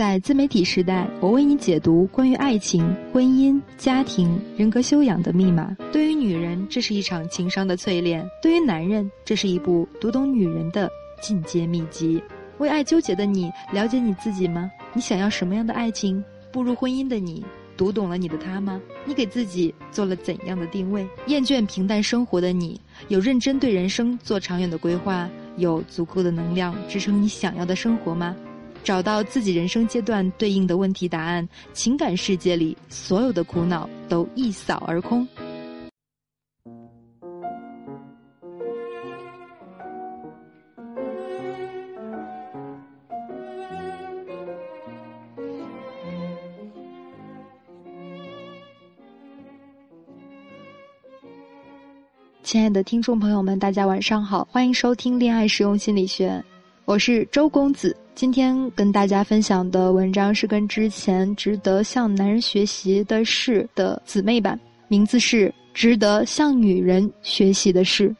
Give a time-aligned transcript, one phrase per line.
[0.00, 5.76] 在自媒体时代，我为你解读关于爱情、婚姻、家庭、人格修养的密码。
[5.92, 10.90] 对于女人，这是一场情商的淬炼；对于男人，这是一部读懂女人的
[11.20, 12.18] 进阶秘籍。
[12.56, 14.70] 为爱纠结的你，了解你自己吗？
[14.94, 16.24] 你想要什么样的爱情？
[16.50, 17.44] 步入婚姻的你，
[17.76, 18.80] 读懂了你的他吗？
[19.04, 21.06] 你给自己做了怎样的定位？
[21.26, 25.28] 厌倦平淡生活的你，有认真对人生做长远的规划？
[25.58, 28.34] 有足够的能量支撑你想要的生活吗？
[28.82, 35.26] 找到自己人生阶段对应的问题答案，情感世界里所有的苦恼都一扫而空。
[52.42, 56.30] 亲爱的听众朋友们，大家晚上好，欢迎收听《恋爱实用心理学》，
[56.84, 57.96] 我是周公子。
[58.14, 64.58] 今天跟大家分享的文章是跟之前值得向男人学习的事的姊妹版，
[64.88, 68.14] 名字是值得向女人学习的事。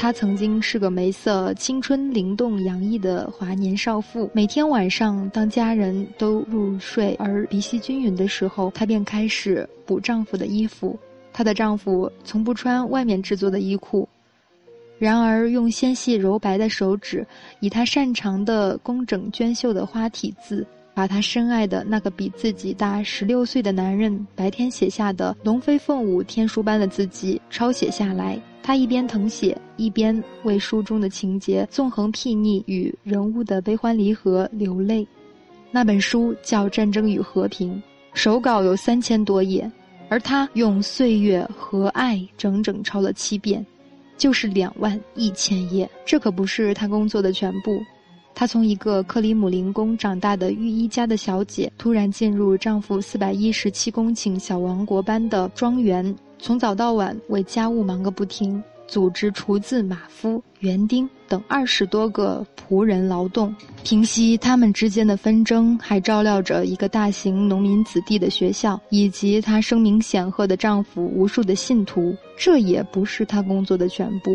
[0.00, 4.30] 她曾经是个眉色青春、灵动、洋溢的华年少妇。
[4.32, 10.98] 每天晚上，当家人都入睡而鼻息均匀的时候，她便开始补丈夫的衣服。
[11.34, 14.08] 她的丈夫从不穿外面制作的衣裤，
[14.98, 17.26] 然而用纤细柔白的手指，
[17.60, 28.40] 以她擅长的工整娟秀的花体字，把她深爱的那个比自己大十六岁的男人白天写下的龙飞凤舞、天书般的字迹抄写下来。
[28.62, 35.06] 他一边誊写，一边为书中的情节、纵横睥睨与人物的悲欢离合流泪。
[35.70, 37.74] 那本书叫《战争与和平》，
[38.12, 39.68] 手稿有三千多页，
[40.08, 43.64] 而他用岁月和爱整整抄了七遍，
[44.18, 45.88] 就是两万一千页。
[46.04, 47.80] 这可不是他工作的全部。
[48.34, 56.14] 她从一个克里姆林宫长大的御医家的小姐，突然进入丈夫四百一十七公顷小王国般的庄园。
[56.38, 63.54] 从早到晚为家务忙个不停，组织厨子、马夫、园丁等二十多个仆人劳动，
[63.84, 72.16] 平息他们之间的纷争，还照料着一个大型农民子弟的学校，以及她声名显赫的丈夫无数的信徒。
[72.38, 74.34] 这也不是她工作的全部。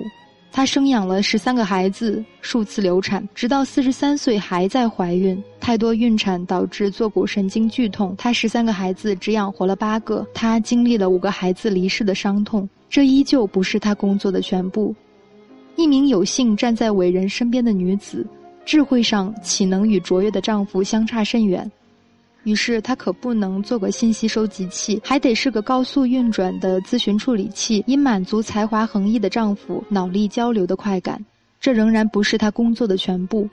[0.56, 5.38] 她生养了十三个孩子，数次流产，直到四十三岁还在怀孕。
[5.60, 10.26] 太多孕产导致坐骨神经剧痛，她十三个孩子只养活了八个。
[10.34, 14.96] 她经历了五个孩子离世的伤痛，这依旧不是她工作的全部。
[15.76, 18.26] 一名有幸站在伟人身边的女子，
[18.64, 21.70] 智慧上岂能与卓越的丈夫相差甚远？
[22.46, 31.24] 于是，她可不能做个信息收集器，还得是个高速运转的咨询处理器，以满足才华横溢的丈夫脑力交流的快感。
[31.60, 33.50] 这仍然不是她工作的全部。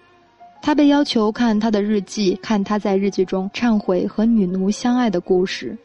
[0.61, 5.77] 她被要求看她的日记，看她在日记中忏悔和女奴相爱的故事。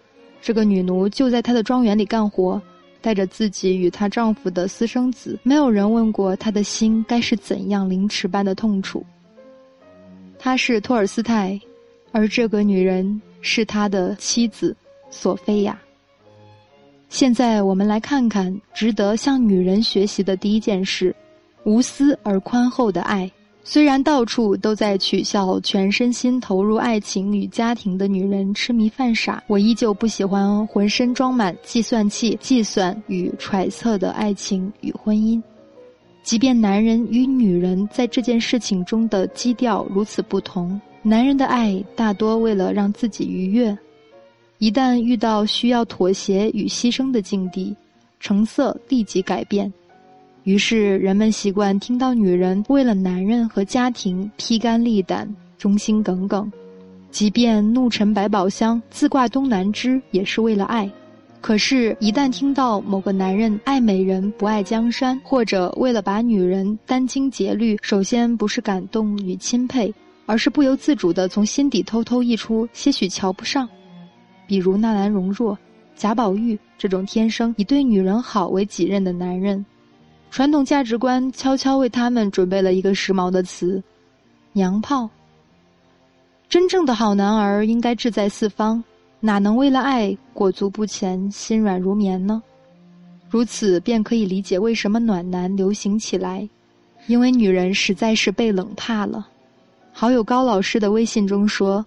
[0.42, 2.62] 这个女奴就在她的庄园里干活，
[3.02, 5.40] 带着自己与她丈夫的私生子。
[5.44, 9.02] 没有人问过她的心该是怎样凌迟般的痛楚。
[10.38, 11.58] 她是托尔斯泰。
[12.12, 14.76] 而这个女人是他的妻子，
[15.10, 15.80] 索菲亚。
[17.10, 21.16] 现在我们来看看值得向女人学习的第一件事：
[21.64, 23.32] 无私而宽厚的爱。
[23.64, 35.42] 虽然到处都在取笑全身心投入爱情与家庭的女人痴迷犯傻，我依旧不喜欢浑身装满计算器、计算与揣测的爱情与婚姻。
[36.24, 40.80] 即便男人与女人在这件事情中的基调如此不同。
[41.08, 43.76] 男人的爱大多为了让自己愉悦，
[44.58, 47.74] 一旦遇到需要妥协与牺牲的境地，
[48.20, 49.72] 成色立即改变。
[50.44, 56.52] 于是人们习惯听到女人为了男人和家庭披肝沥胆、忠心耿耿，
[57.10, 60.92] 即便怒沉百宝箱、自挂东南枝，也是为了爱。
[61.40, 69.94] 可是，一旦听到某个男人爱美人不爱江山，或者为了把女人殚精竭虑，首先不是感动与钦佩。
[70.28, 73.68] 而是不由自主地从心底偷偷溢出些许瞧不上，
[74.46, 75.58] 比如纳兰容若、
[75.96, 79.66] 贾宝玉这种天生以对女人好为己任的男人，
[80.30, 83.82] 传统价值观悄悄为他们准备了一个时髦的词——
[84.52, 85.10] 娘炮。
[86.50, 88.84] 真正的好男儿应该志在四方，
[89.22, 92.44] 哪能为了爱裹足不前、心软如棉呢？
[93.30, 96.48] 如此便可以理解为什么暖男流行起来，
[97.08, 99.28] 因为女人实在是被冷怕了。
[100.00, 101.84] 好友高老师的微信中说：“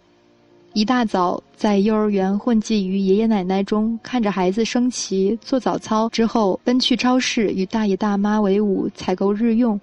[0.74, 9.80] 一大早在幼儿园混迹于爷爷奶奶中，看着孩子升旗、做早操之后，奔去超市与大爷大妈为伍采购日用。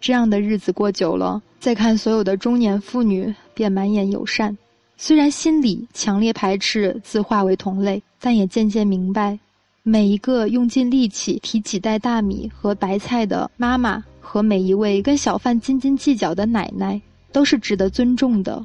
[0.00, 4.56] 这样的日子过久了，再看所有的中年妇女，便满眼友善。
[4.96, 9.36] 虽然心里强烈排斥自化为同类，但也渐渐明白，
[9.82, 17.00] 每一个用尽力气提几袋大米和白菜的妈妈，和每一位跟小贩斤斤计较的奶奶，
[17.34, 18.64] 都是值得尊重的。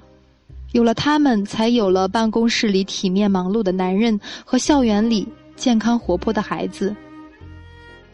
[0.71, 6.95] 有了他们，才有了办公室里体面忙碌的男人和校园里健康活泼的孩子。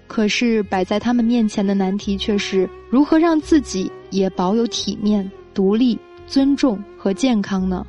[0.08, 7.86] 可是摆在他们面前的难题却是如何让自己也保有体面、独立、尊重和健康呢？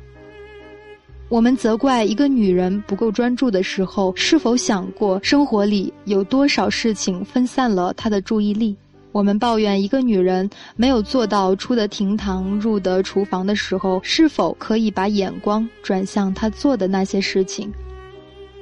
[1.29, 8.75] 我们责怪一个女人不够专注的时候，是否想过生活里有多少事情分散了她的注意力？
[9.11, 17.71] 我们抱怨一个女人没有做到出得厅堂、入得厨房的时候，是否可以把眼光转向她做的那些事情，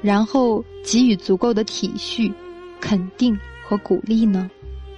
[0.02, 2.32] 然后给予足够的体恤、
[2.80, 3.38] 肯定
[3.68, 4.50] 和鼓励呢？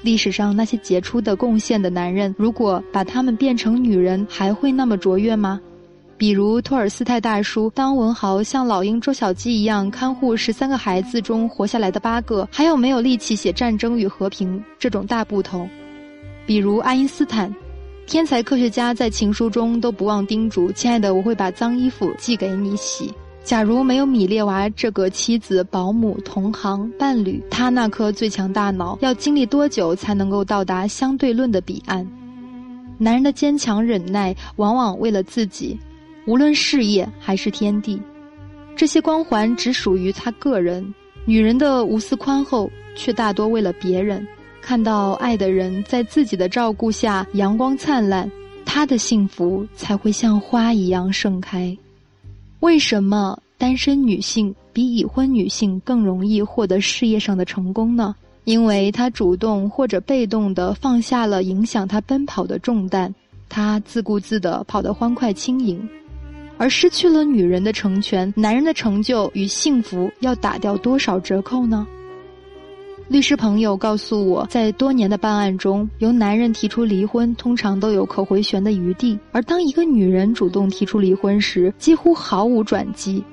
[0.03, 5.59] 历史上那些杰出的贡献的男人，如果把他们变成女人，还会那么卓越吗？
[6.17, 15.69] 比如托尔斯泰大叔，当文豪像老鹰捉小鸡一样看护十三个孩子中活下来的八个，还有没有力气写战争与和平这种大不同？
[16.47, 17.53] 比如爱因斯坦，
[18.07, 23.13] 天才科学家在情书中都不忘叮嘱：“亲爱的，我会把脏衣服寄给你洗。”
[23.45, 32.05] 假如没有米列娃这个妻子、保姆、同行、伴侣，他那颗最强大脑要经历多久才能够到达相对论的彼岸？
[32.97, 35.79] 男人的坚强忍耐，往往为了自己。
[36.27, 37.97] 无论事业还是天地，
[38.75, 40.93] 这些光环只属于他个人。
[41.25, 44.27] 女人的无私宽厚，却大多为了别人。
[44.61, 48.29] 看到爱的人在自己的照顾下阳光灿烂，
[48.65, 51.75] 她的幸福才会像花一样盛开。
[52.59, 58.13] 为什么单身女性比已婚女性更容易获得事业上的成功呢？
[58.43, 63.15] 因为她主动或者被动地放下了影响她奔跑的重担，
[63.47, 65.87] 她自顾自地跑得欢快轻盈。
[66.57, 71.85] 而失去了女人的成全，男人的成就与幸福要打掉多少折扣呢？
[73.07, 83.23] 律师朋友告诉我，在多年的办案中，由男人提出离婚，通常都有可回旋的余地；而当一个女人主动提出离婚时，几乎毫无转机。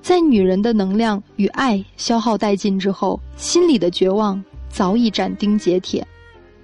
[0.00, 6.06] 在女人的能量与爱消耗殆尽之后，心里的绝望早已斩钉截铁。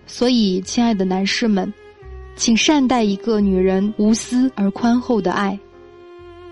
[0.06, 1.72] 所以，亲爱的男士们，
[2.36, 5.58] 请善待一个女人无私而宽厚的爱。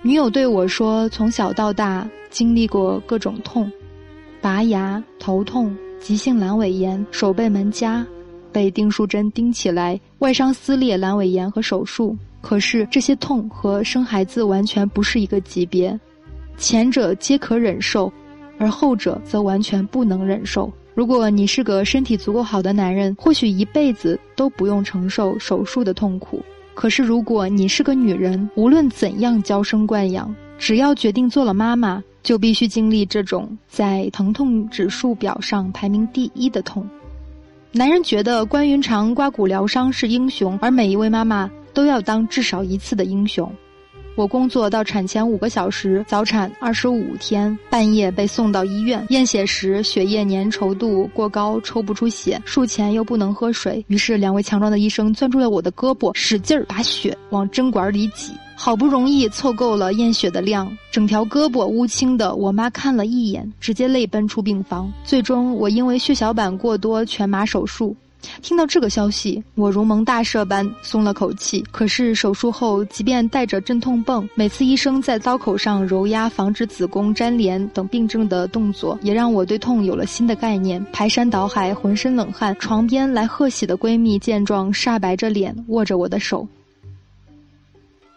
[0.00, 3.71] 女友对我说：“从小到大经历过各种痛，
[4.41, 8.06] 拔牙、头痛、急性阑尾炎、手背门夹、
[8.53, 12.17] 被钉书针钉起来、外伤撕裂、阑尾炎和手术。
[12.41, 15.99] 可是这些痛和生孩子完全不是一个级别，
[16.56, 18.11] 前者皆可忍受，
[18.56, 20.73] 而后者则完全不能忍受。
[20.94, 26.41] 如果你是个身体足够好的男人，或许一辈子都不用承受手术的痛苦。”
[26.79, 36.89] 可是，如果你是个女人，无论怎样娇生惯养，只要决定做了妈妈，就必须经历这种在疼痛指数表上排名第一的痛。
[37.73, 43.53] 男人觉得关云长刮骨疗伤是英雄，而每一位妈妈都要当至少一次的英雄。
[44.19, 64.93] 我工作到产前五个小时，早产二十五天，半夜被送到医院验血时，血液粘稠度过高，抽不出血，术前又不能喝水，于是两位强壮的医生攥住了我的胳膊，使劲儿把血往针管里挤，好不容易凑够了验血的量，整条胳膊乌青的，我妈看了一眼，直接泪奔出病房。
[65.05, 67.94] 最终，我因为血小板过多，全麻手术。
[68.43, 71.65] 听到这个消息，我如蒙大赦般松了口气。
[71.70, 80.84] 可是手术后，即便带着镇痛泵，每次医生在刀口上揉压、防止子宫粘连等病症的动作，也让我对痛有了新的概念。
[80.93, 82.56] 排山倒海，浑身冷汗。
[82.58, 86.46] 床边来贺喜的闺蜜见状，煞白着脸握着我的手。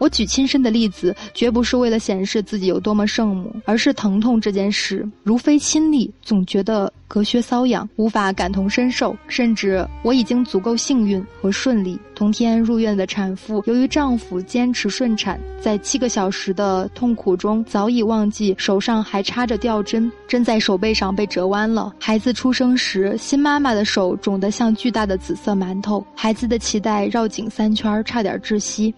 [0.01, 9.15] 我举亲身的例子，绝不是为了显示自己有多么圣母，而是疼痛这件事，如非亲历，总觉得隔靴搔痒，无法感同身受。
[9.27, 12.00] 甚至我已经足够幸运和顺利。
[12.15, 21.93] 同天入院的产妇，由于丈夫坚持顺产，在七个小时的痛苦中，早已忘记手上还插着吊针，针在手背上被折弯了。
[22.00, 28.91] 孩子出生时，新妈妈的手肿得像巨大的紫色馒头，孩子的脐带绕颈三圈，差点窒息。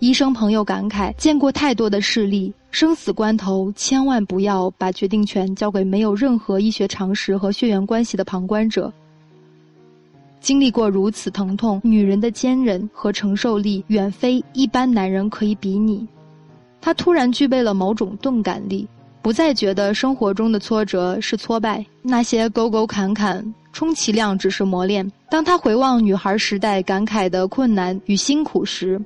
[0.00, 8.90] 医生朋友感慨：见过太多的事例，生死关头千万不要把决定权交给没有任何医学常识和血缘关系的旁观者。
[10.40, 16.08] 经历过如此疼痛，女人的坚韧和承受力远非一般男人可以比拟。
[16.80, 18.88] 他突然具备了某种钝感力，
[19.20, 25.06] 不再觉得生活中的挫折是挫败，那些沟沟坎坎，充其量只是磨练。
[25.28, 28.98] 当他回望女孩时代感慨的困难与辛苦时，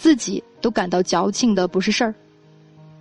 [0.00, 2.14] 自己都感到矫情的不是事儿。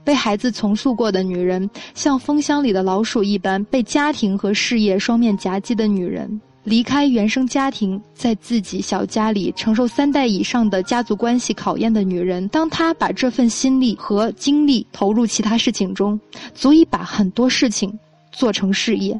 [0.03, 6.41] 被孩子重塑过的女人，像蜂箱里的老鼠一般；被家庭和事业双面夹击的女人。
[6.65, 16.20] 离开原生家庭，在自己小家里承受三代以上的家族关系考验的女人，当她把这份心力和精力投入其他事情中，
[16.53, 17.98] 足以把很多事情
[18.32, 19.20] 做成事业。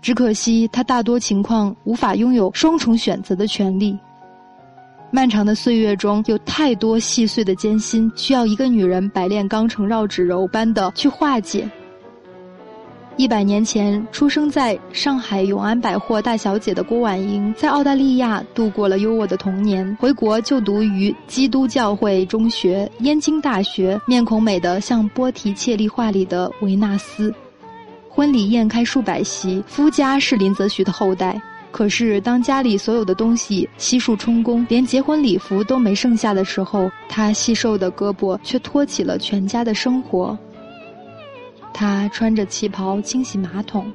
[0.00, 3.96] 只可惜，她大多情况无法拥有双重选择的权利。
[5.14, 11.68] 漫长的岁月中有太多细碎的艰辛，需要一个女人百炼钢成绕指柔般的去化解。
[13.18, 27.32] 一百年前出生在上海永安百货大小姐的郭婉莹，在澳大利亚度过了优渥的童年，回国就读于基督教会中学、燕京大学，面孔美得像波提切利画里的维纳斯。
[28.08, 31.38] 婚礼宴开数百席，夫家是林则徐的后代。
[31.72, 40.38] 可是当家里所有的东西悉数充公，连结婚礼服都没剩下的时候，他细瘦的胳膊却托起了全家的生活。
[41.72, 43.90] 他穿着旗袍清洗马桶，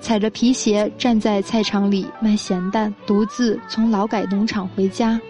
[0.00, 5.20] 踩着皮鞋站在菜场里卖咸蛋，独自从劳改农场回家，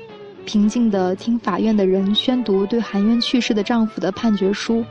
[0.45, 4.85] 平静地听法院的人宣读对含冤去世的丈夫的判决书，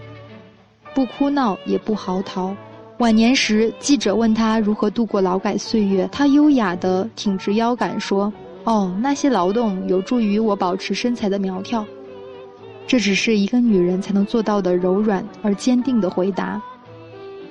[0.95, 2.55] 不哭闹也不嚎啕。
[2.99, 8.31] 晚年时，记者问他如何度过劳改岁月，他优雅地挺直腰杆说
[8.63, 11.85] ：“哦，那些劳动有助于我保持身材的苗条。”
[12.87, 16.61] 这只是一个女人才能做到的柔软而坚定的回答。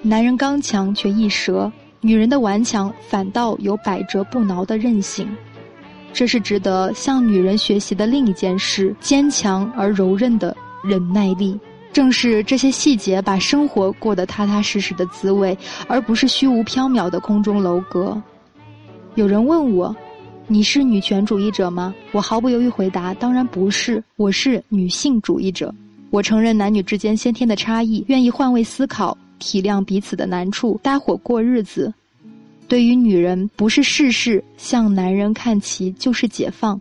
[0.01, 1.71] 男人刚强却易折，
[2.01, 5.29] 女人的顽强反倒有百折不挠的韧性，
[6.11, 11.61] 这是值得向女人学习的另一件事：坚强而柔韧的忍耐力。
[11.95, 18.21] 正是这些细节，把生活过得踏踏实实的滋味，而不是虚无缥缈的空中楼阁。
[19.15, 19.95] 有人问我
[20.49, 25.73] ：“你是女权主义者吗？”我毫不犹豫回答：“当然不是，我是女性主义者。
[26.11, 31.95] 我承认男女之间先天的差异，愿意换位思考。”体谅彼此的难处，搭伙过日子。
[32.67, 36.81] 对于女人，不是事事向男人看齐就是解放，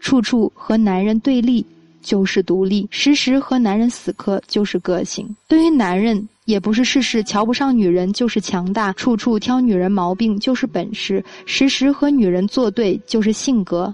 [0.00, 1.64] 处处和男人对立
[2.02, 5.28] 就是独立，时时和男人死磕就是个性。
[5.48, 13.92] 对于男人，也不是事事瞧不上女人就是强大，处处挑女人毛病就是本事，时时和女人作对就是性格。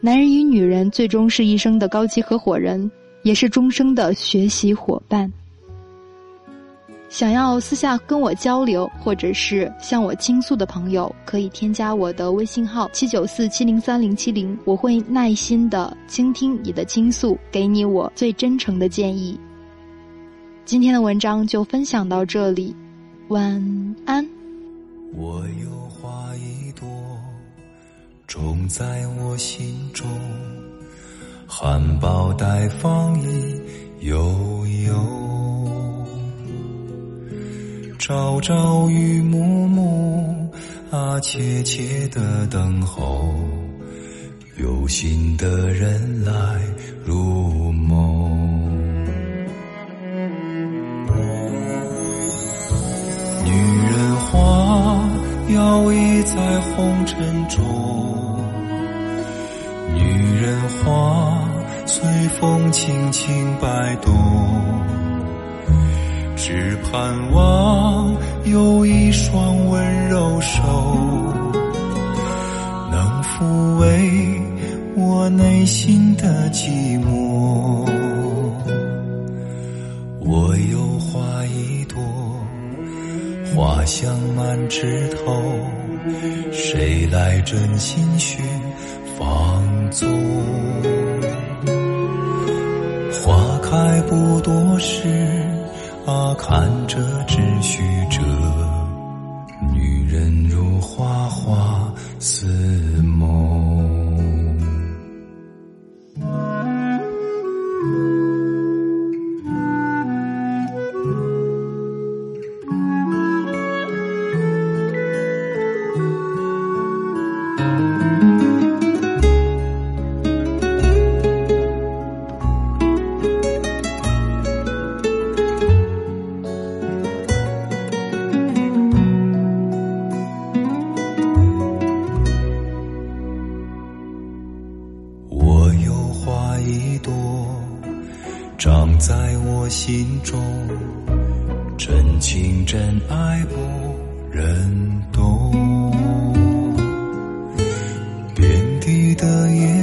[0.00, 2.90] 男人与女人最终是一生的高级合伙人，
[3.22, 5.32] 也是终生的学习伙伴。
[7.08, 19.40] 想要私下跟我交流，或者是向我倾诉的朋友，可以添加我的微信号七九四七零三零七零，我会耐心的倾听你的倾诉，给你我最真诚的建议。
[20.66, 22.76] 今天的文章就分享到这里，
[23.28, 24.24] 晚安。
[25.14, 26.86] 我有花一朵，
[28.26, 30.06] 种在我心中，
[31.46, 33.60] 含苞待放意
[34.00, 34.14] 悠
[34.86, 35.27] 悠。
[38.08, 40.50] 朝朝与暮暮
[40.90, 43.34] 啊，切切的等候，
[44.56, 46.32] 有心的人来
[47.04, 48.64] 入梦。
[53.44, 53.52] 女
[53.90, 55.06] 人花
[55.50, 57.62] 摇曳在红尘中，
[59.92, 61.46] 女人花
[61.84, 62.08] 随
[62.40, 64.10] 风轻轻摆动。
[66.48, 70.62] 只盼望有一双温柔手，
[72.90, 74.40] 能抚慰
[74.96, 77.84] 我内心的寂寞。
[80.20, 82.00] 我有花一朵，
[83.54, 85.42] 花香满枝头，
[86.50, 88.42] 谁来真心寻
[89.18, 90.08] 芳踪？
[93.22, 95.37] 花开不多时。
[96.08, 96.96] 她看着
[97.26, 98.22] 织许，这
[99.74, 102.46] 女人如花花似
[103.02, 103.76] 梦。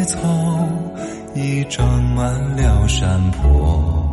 [0.05, 0.17] 草
[1.33, 4.07] 已长满了山坡，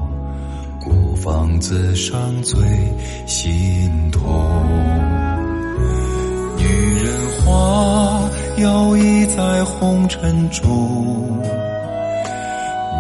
[0.81, 2.61] 孤芳自赏最
[3.27, 4.23] 心痛。
[6.59, 6.65] 女
[7.03, 7.13] 人
[7.45, 11.39] 花摇曳在红尘中。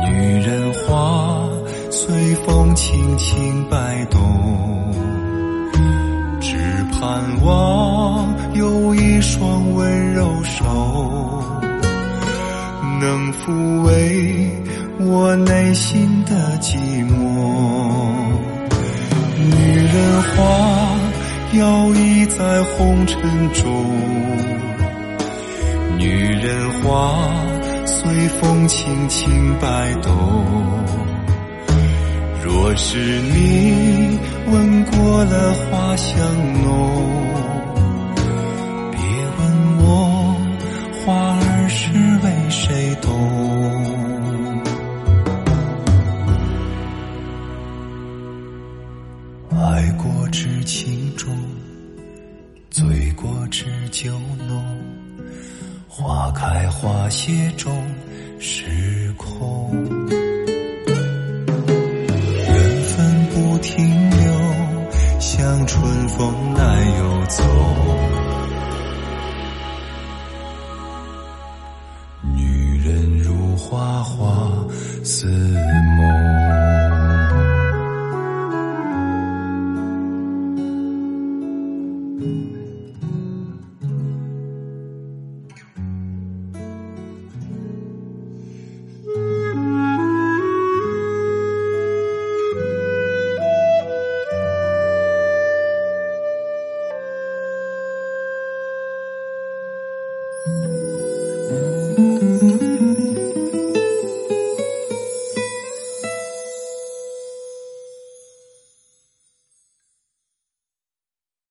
[0.04, 1.48] 女人花
[1.90, 4.20] 随风轻轻摆动，
[6.40, 6.56] 只
[6.92, 11.21] 盼望有一双温柔手，
[13.02, 14.48] 能抚慰
[15.00, 16.76] 我内心的寂
[17.10, 17.12] 寞。
[19.38, 20.36] 女人花
[21.54, 23.20] 摇曳在红尘
[23.52, 23.60] 中，
[25.98, 26.06] 女
[26.36, 27.28] 人花。
[27.84, 30.12] 随风轻轻摆动。
[32.44, 34.18] 若是你
[34.50, 36.18] 闻过了花香
[36.64, 37.31] 浓，
[49.82, 51.36] 爱过知情重，
[52.70, 54.12] 醉过知酒
[54.46, 54.64] 浓。
[55.88, 57.84] 花开花谢终
[58.38, 59.72] 是空，
[60.06, 60.16] 缘
[62.84, 64.32] 分不停留，
[65.18, 67.42] 像春风难又走。